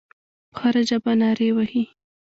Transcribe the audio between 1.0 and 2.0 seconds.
نارې وهي.